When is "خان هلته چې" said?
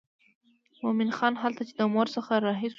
1.17-1.73